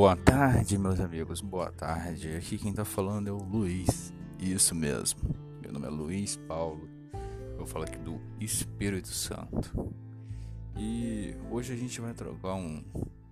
Boa 0.00 0.16
tarde, 0.16 0.78
meus 0.78 0.98
amigos. 0.98 1.42
Boa 1.42 1.70
tarde. 1.70 2.34
Aqui 2.34 2.56
quem 2.56 2.72
tá 2.72 2.86
falando 2.86 3.28
é 3.28 3.30
o 3.30 3.36
Luiz. 3.36 4.14
Isso 4.38 4.74
mesmo. 4.74 5.20
Meu 5.60 5.70
nome 5.70 5.86
é 5.86 5.90
Luiz 5.90 6.36
Paulo. 6.36 6.88
Eu 7.58 7.66
falo 7.66 7.84
aqui 7.84 7.98
do 7.98 8.18
Espírito 8.40 9.08
Santo. 9.08 9.92
E 10.74 11.36
hoje 11.50 11.74
a 11.74 11.76
gente 11.76 12.00
vai 12.00 12.14
trocar 12.14 12.54
um, 12.54 12.82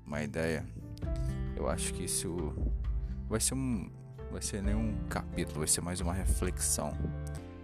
uma 0.07 0.23
ideia. 0.23 0.63
Eu 1.57 1.71
acho 1.71 1.95
que 1.95 2.05
isso 2.05 2.55
vai 3.31 3.41
ser 3.41 3.55
um 3.55 3.91
vai 4.31 4.43
ser 4.43 4.63
nenhum 4.63 4.95
capítulo, 5.09 5.61
vai 5.61 5.69
ser 5.69 5.81
mais 5.81 6.03
uma 6.03 6.13
reflexão. 6.13 6.93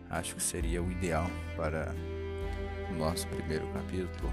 Acho 0.09 0.34
que 0.34 0.43
seria 0.43 0.82
o 0.82 0.91
ideal 0.91 1.27
para 1.59 1.95
o 2.91 2.95
nosso 2.95 3.29
primeiro 3.29 3.71
capítulo. 3.74 4.32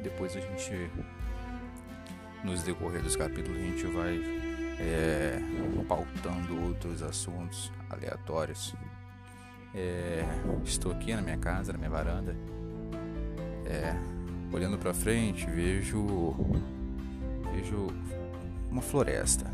Depois 0.00 0.36
a 0.36 0.40
gente 0.40 0.88
nos 2.44 2.62
decorrer 2.62 3.02
dos 3.02 3.16
capítulos 3.16 3.60
a 3.60 3.64
gente 3.64 3.86
vai 3.86 4.20
é, 4.78 5.38
pautando 5.86 6.60
outros 6.62 7.02
assuntos 7.02 7.72
aleatórios. 7.88 8.74
É, 9.74 10.24
estou 10.64 10.92
aqui 10.92 11.14
na 11.14 11.22
minha 11.22 11.38
casa, 11.38 11.72
na 11.72 11.78
minha 11.78 11.90
varanda, 11.90 12.36
é, 13.64 13.94
olhando 14.52 14.76
para 14.78 14.92
frente, 14.92 15.46
vejo 15.46 16.34
vejo 17.54 17.88
uma 18.70 18.82
floresta, 18.82 19.50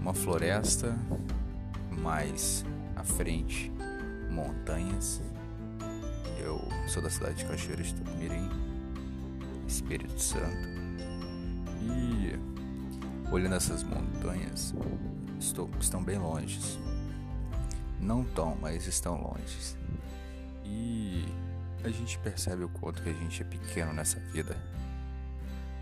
uma 0.00 0.14
floresta 0.14 0.96
mais 1.90 2.64
à 2.94 3.02
frente 3.02 3.72
montanhas. 4.30 5.22
Eu 6.38 6.60
sou 6.88 7.02
da 7.02 7.10
cidade 7.10 7.36
de 7.36 7.44
Cachoeiras 7.44 7.88
de 7.88 7.94
Tucumirim, 7.94 8.48
Espírito 9.66 10.20
Santo. 10.20 10.68
E 11.82 12.32
olhando 13.30 13.54
essas 13.54 13.82
montanhas, 13.82 14.74
estou, 15.38 15.68
estão 15.80 16.02
bem 16.02 16.18
longe. 16.18 16.58
Não 18.00 18.24
tão, 18.24 18.56
mas 18.56 18.86
estão 18.86 19.20
longe. 19.20 19.76
E 20.64 21.24
a 21.82 21.88
gente 21.88 22.18
percebe 22.18 22.64
o 22.64 22.68
quanto 22.68 23.02
que 23.02 23.08
a 23.08 23.12
gente 23.12 23.42
é 23.42 23.44
pequeno 23.44 23.92
nessa 23.92 24.18
vida. 24.20 24.56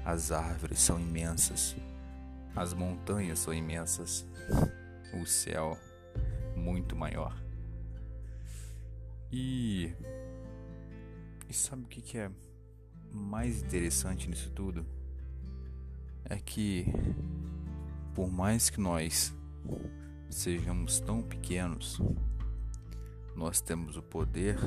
As 0.04 0.30
árvores 0.32 0.80
são 0.80 1.00
imensas, 1.00 1.74
as 2.54 2.74
montanhas 2.74 3.38
são 3.38 3.54
imensas, 3.54 4.26
o 5.14 5.24
céu 5.24 5.78
muito 6.54 6.94
maior. 6.94 7.34
E, 9.32 9.92
e 11.48 11.54
sabe 11.54 11.82
o 11.82 11.86
que, 11.86 12.00
que 12.00 12.18
é 12.18 12.30
mais 13.14 13.62
interessante 13.62 14.28
nisso 14.28 14.50
tudo? 14.50 14.84
é 16.24 16.36
que, 16.38 16.86
por 18.14 18.30
mais 18.30 18.70
que 18.70 18.80
nós 18.80 19.34
sejamos 20.30 21.00
tão 21.00 21.22
pequenos, 21.22 22.00
nós 23.36 23.60
temos 23.60 23.96
o 23.96 24.02
poder 24.02 24.58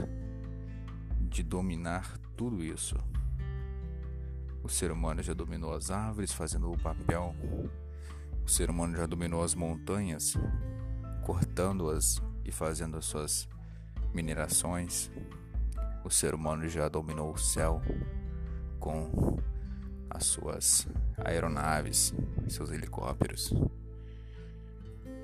de 1.20 1.42
dominar 1.42 2.18
tudo 2.36 2.64
isso. 2.64 2.96
O 4.64 4.70
ser 4.70 4.92
humano 4.92 5.24
já 5.24 5.34
dominou 5.34 5.74
as 5.74 5.90
árvores 5.90 6.32
fazendo 6.32 6.72
o 6.72 6.78
papel, 6.78 7.36
o 8.46 8.50
ser 8.50 8.70
humano 8.70 8.96
já 8.96 9.06
dominou 9.06 9.44
as 9.44 9.56
montanhas, 9.56 10.36
cortando-as 11.26 12.22
e 12.46 12.52
fazendo 12.52 12.98
as 12.98 13.06
suas 13.06 13.48
minerações. 14.14 15.10
O 16.04 16.10
ser 16.10 16.36
humano 16.36 16.68
já 16.70 16.88
dominou 16.88 17.34
o 17.34 17.38
céu 17.38 17.82
com 18.88 19.38
as 20.10 20.24
suas 20.24 20.88
aeronaves, 21.18 22.14
seus 22.48 22.72
helicópteros. 22.72 23.54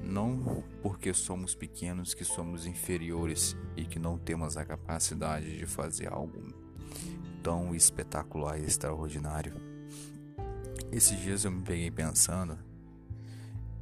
Não 0.01 0.61
porque 0.81 1.13
somos 1.13 1.55
pequenos 1.55 2.13
que 2.13 2.25
somos 2.25 2.65
inferiores 2.65 3.55
e 3.77 3.85
que 3.85 3.97
não 3.97 4.17
temos 4.17 4.57
a 4.57 4.65
capacidade 4.65 5.57
de 5.57 5.65
fazer 5.65 6.11
algo 6.11 6.53
tão 7.41 7.73
espetacular 7.73 8.59
e 8.59 8.65
extraordinário. 8.65 9.53
Esses 10.91 11.17
dias 11.21 11.45
eu 11.45 11.51
me 11.51 11.61
peguei 11.61 11.89
pensando, 11.89 12.59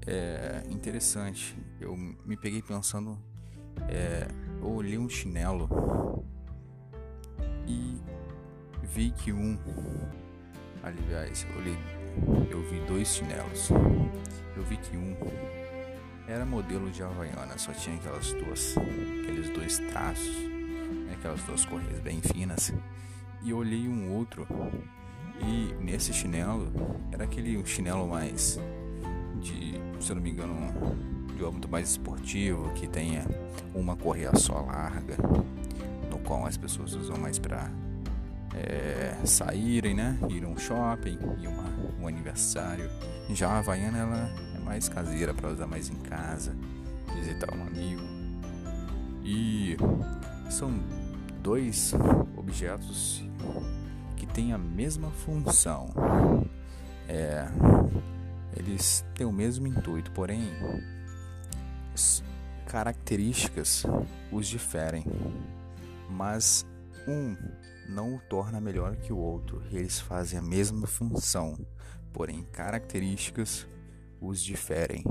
é 0.05 0.63
interessante, 0.69 1.57
eu 1.79 1.97
me 1.97 2.37
peguei 2.37 2.61
pensando, 2.61 3.17
é, 3.89 4.27
eu 4.61 4.69
olhei 4.69 4.99
um 4.99 5.09
chinelo 5.09 6.23
e 7.67 8.10
vi 8.93 9.11
que 9.11 9.31
um 9.31 9.57
Aliás, 10.83 11.45
li, 11.63 11.77
eu 12.49 12.61
vi 12.63 12.79
dois 12.87 13.15
chinelos. 13.15 13.69
Eu 14.57 14.63
vi 14.63 14.77
que 14.77 14.97
um 14.97 15.15
era 16.27 16.43
modelo 16.43 16.89
de 16.89 17.03
Havaiana, 17.03 17.57
só 17.57 17.71
tinha 17.71 17.95
aquelas 17.97 18.33
duas, 18.33 18.75
aqueles 19.21 19.49
dois 19.49 19.77
traços, 19.77 20.35
né, 20.37 21.13
aquelas 21.13 21.41
duas 21.43 21.65
correias 21.65 21.99
bem 21.99 22.19
finas. 22.21 22.73
E 23.43 23.53
olhei 23.53 23.87
um 23.87 24.15
outro 24.15 24.47
e 25.39 25.73
nesse 25.83 26.13
chinelo 26.13 26.71
era 27.11 27.25
aquele 27.25 27.63
chinelo 27.65 28.07
mais 28.07 28.59
de, 29.39 29.73
se 29.99 30.11
eu 30.11 30.15
não 30.15 30.23
me 30.23 30.31
engano, 30.31 30.55
de 31.37 31.45
âmbito 31.45 31.69
mais 31.69 31.91
esportivo, 31.91 32.73
que 32.73 32.87
tenha 32.87 33.23
uma 33.73 33.95
correia 33.95 34.35
só 34.35 34.61
larga, 34.61 35.15
no 36.09 36.17
qual 36.19 36.45
as 36.45 36.57
pessoas 36.57 36.93
usam 36.95 37.17
mais 37.17 37.37
para 37.37 37.69
é, 38.53 39.15
saírem, 39.25 39.93
né? 39.93 40.17
Ir 40.29 40.43
a 40.43 40.47
um 40.47 40.57
shopping, 40.57 41.17
ir 41.39 41.47
uma, 41.47 41.69
um 41.99 42.07
aniversário. 42.07 42.89
Já 43.29 43.49
a 43.49 43.59
Havaiana 43.59 43.97
ela 43.97 44.29
é 44.55 44.59
mais 44.59 44.89
caseira 44.89 45.33
para 45.33 45.49
usar 45.49 45.67
mais 45.67 45.89
em 45.89 45.95
casa, 45.95 46.55
visitar 47.15 47.55
um 47.55 47.61
amigo. 47.63 48.01
E 49.23 49.77
são 50.49 50.71
dois 51.41 51.93
objetos 52.35 53.23
que 54.15 54.25
têm 54.25 54.53
a 54.53 54.57
mesma 54.57 55.09
função. 55.11 55.89
É, 57.07 57.45
eles 58.55 59.05
têm 59.15 59.25
o 59.25 59.31
mesmo 59.31 59.67
intuito, 59.67 60.11
porém 60.11 60.41
características 62.71 63.83
os 64.31 64.47
diferem. 64.47 65.05
Mas 66.09 66.65
um 67.07 67.35
não 67.89 68.15
o 68.15 68.19
torna 68.21 68.61
melhor 68.61 68.95
que 68.95 69.11
o 69.11 69.17
outro, 69.17 69.61
eles 69.71 69.99
fazem 69.99 70.39
a 70.39 70.41
mesma 70.41 70.87
função, 70.87 71.57
porém 72.13 72.43
características 72.51 73.67
os 74.19 74.41
diferem. 74.41 75.03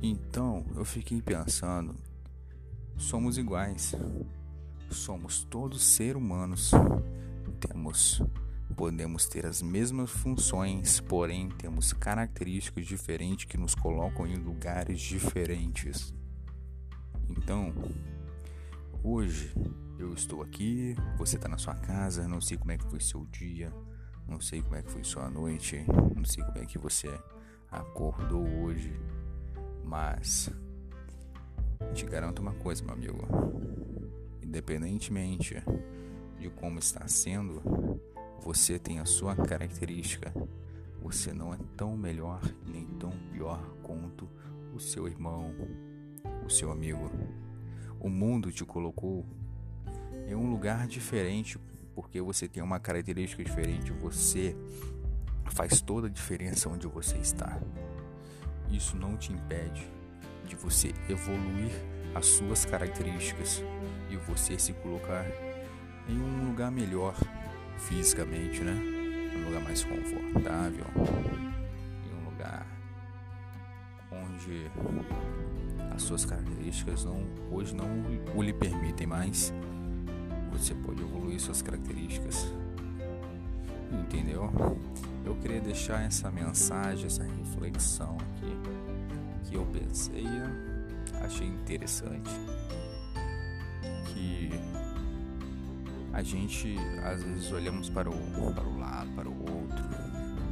Então 0.00 0.64
eu 0.74 0.84
fiquei 0.84 1.20
pensando: 1.20 1.94
somos 2.96 3.36
iguais, 3.36 3.94
somos 4.90 5.44
todos 5.44 5.82
seres 5.82 6.16
humanos, 6.16 6.70
temos 7.60 8.22
podemos 8.76 9.26
ter 9.26 9.44
as 9.44 9.60
mesmas 9.60 10.08
funções, 10.08 11.00
porém 11.00 11.48
temos 11.48 11.92
características 11.92 12.86
diferentes 12.86 13.46
que 13.46 13.56
nos 13.56 13.74
colocam 13.74 14.24
em 14.24 14.36
lugares 14.36 15.00
diferentes. 15.00 16.14
Então, 17.28 17.74
hoje 19.02 19.52
eu 19.98 20.14
estou 20.14 20.42
aqui, 20.42 20.94
você 21.16 21.36
está 21.36 21.48
na 21.48 21.58
sua 21.58 21.74
casa, 21.74 22.28
não 22.28 22.40
sei 22.40 22.56
como 22.56 22.70
é 22.70 22.78
que 22.78 22.84
foi 22.84 23.00
seu 23.00 23.26
dia, 23.26 23.72
não 24.26 24.40
sei 24.40 24.62
como 24.62 24.76
é 24.76 24.82
que 24.82 24.90
foi 24.92 25.02
sua 25.02 25.28
noite, 25.28 25.84
não 26.14 26.24
sei 26.24 26.44
como 26.44 26.58
é 26.58 26.64
que 26.64 26.78
você 26.78 27.08
acordou 27.70 28.46
hoje, 28.62 28.92
mas 29.84 30.50
te 31.94 32.06
garanto 32.06 32.40
uma 32.40 32.54
coisa, 32.54 32.84
meu 32.84 32.94
amigo. 32.94 33.26
Independentemente 34.42 35.62
de 36.38 36.48
como 36.50 36.78
está 36.78 37.06
sendo, 37.08 37.60
você 38.40 38.78
tem 38.78 39.00
a 39.00 39.04
sua 39.04 39.34
característica. 39.34 40.32
Você 41.02 41.32
não 41.32 41.52
é 41.52 41.58
tão 41.76 41.96
melhor 41.96 42.40
nem 42.66 42.86
tão 42.98 43.10
pior 43.32 43.60
quanto 43.82 44.28
o 44.72 44.78
seu 44.78 45.08
irmão, 45.08 45.52
o 46.44 46.48
seu 46.48 46.70
amigo. 46.70 47.10
O 47.98 48.08
mundo 48.08 48.52
te 48.52 48.64
colocou 48.64 49.26
em 50.28 50.34
um 50.34 50.50
lugar 50.50 50.86
diferente, 50.86 51.58
porque 51.94 52.20
você 52.20 52.46
tem 52.46 52.62
uma 52.62 52.78
característica 52.78 53.42
diferente, 53.42 53.90
você 53.92 54.54
faz 55.46 55.80
toda 55.80 56.06
a 56.06 56.10
diferença 56.10 56.68
onde 56.68 56.86
você 56.86 57.16
está. 57.16 57.58
Isso 58.70 58.94
não 58.96 59.16
te 59.16 59.32
impede 59.32 59.88
de 60.46 60.54
você 60.54 60.94
evoluir 61.08 61.72
as 62.14 62.26
suas 62.26 62.66
características 62.66 63.64
e 64.10 64.16
você 64.16 64.58
se 64.58 64.74
colocar 64.74 65.24
em 66.08 66.20
um 66.20 66.48
lugar 66.48 66.70
melhor 66.70 67.14
fisicamente, 67.78 68.60
né? 68.60 68.72
Um 69.34 69.46
lugar 69.46 69.62
mais 69.62 69.82
confortável, 69.82 70.84
em 72.04 72.14
um 72.14 72.30
lugar 72.30 72.66
onde 74.12 74.70
as 75.94 76.02
suas 76.02 76.24
características 76.24 77.04
não 77.04 77.26
hoje 77.50 77.74
não 77.74 77.88
o 78.36 78.42
lhe 78.42 78.52
permitem 78.52 79.06
mais 79.06 79.52
você 80.50 80.74
pode 80.74 81.02
evoluir 81.02 81.40
suas 81.40 81.62
características. 81.62 82.52
Entendeu? 83.92 84.50
Eu 85.24 85.34
queria 85.36 85.60
deixar 85.60 86.02
essa 86.02 86.30
mensagem, 86.30 87.06
essa 87.06 87.22
reflexão 87.22 88.16
aqui 88.16 89.48
que 89.48 89.54
eu 89.54 89.64
pensei, 89.66 90.26
achei 91.22 91.46
interessante. 91.46 92.30
Que 94.06 94.50
a 96.12 96.22
gente 96.22 96.76
às 97.04 97.22
vezes 97.22 97.52
olhamos 97.52 97.88
para 97.88 98.10
o, 98.10 98.52
para 98.54 98.64
o 98.64 98.78
lado, 98.78 99.10
para 99.14 99.28
o 99.28 99.38
outro 99.40 99.84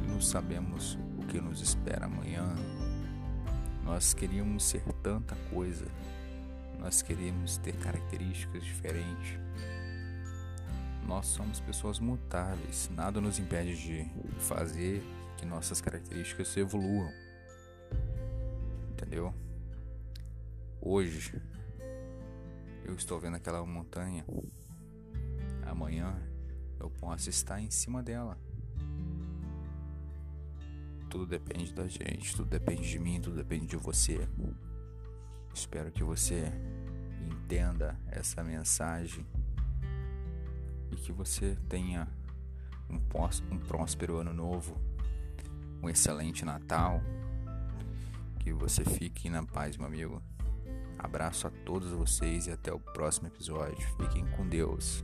e 0.03 0.11
não 0.11 0.21
sabemos 0.21 0.97
o 1.17 1.25
que 1.25 1.39
nos 1.41 1.61
espera 1.61 2.05
amanhã. 2.05 2.55
Nós 3.83 4.13
queríamos 4.13 4.63
ser 4.63 4.83
tanta 5.01 5.35
coisa, 5.53 5.85
nós 6.79 7.01
queríamos 7.01 7.57
ter 7.57 7.73
características 7.77 8.63
diferentes. 8.63 9.39
Nós 11.07 11.25
somos 11.27 11.61
pessoas 11.61 11.99
mutáveis, 11.99 12.91
nada 12.93 13.21
nos 13.21 13.39
impede 13.39 13.77
de 13.77 14.05
fazer 14.41 15.01
que 15.37 15.45
nossas 15.45 15.79
características 15.79 16.55
evoluam. 16.57 17.09
Entendeu? 18.91 19.33
Hoje 20.81 21.41
eu 22.83 22.93
estou 22.93 23.21
vendo 23.21 23.37
aquela 23.37 23.65
montanha. 23.65 24.25
Amanhã 25.65 26.13
eu 26.77 26.89
posso 26.89 27.29
estar 27.29 27.61
em 27.61 27.71
cima 27.71 28.03
dela. 28.03 28.37
Tudo 31.09 31.25
depende 31.25 31.73
da 31.73 31.87
gente, 31.87 32.35
tudo 32.35 32.49
depende 32.49 32.87
de 32.87 32.99
mim, 32.99 33.21
tudo 33.21 33.37
depende 33.37 33.65
de 33.65 33.77
você. 33.77 34.27
Espero 35.53 35.89
que 35.89 36.03
você 36.03 36.51
entenda 37.25 37.97
essa 38.11 38.43
mensagem 38.43 39.25
que 40.97 41.11
você 41.11 41.57
tenha 41.69 42.07
um, 42.89 42.99
um 43.51 43.59
próspero 43.59 44.17
ano 44.17 44.33
novo, 44.33 44.75
um 45.81 45.89
excelente 45.89 46.43
Natal. 46.43 47.01
Que 48.39 48.51
você 48.53 48.83
fique 48.83 49.29
na 49.29 49.43
paz, 49.43 49.77
meu 49.77 49.87
amigo. 49.87 50.21
Abraço 50.97 51.47
a 51.47 51.49
todos 51.49 51.91
vocês 51.91 52.47
e 52.47 52.51
até 52.51 52.73
o 52.73 52.79
próximo 52.79 53.27
episódio. 53.27 53.87
Fiquem 53.97 54.25
com 54.31 54.47
Deus. 54.47 55.03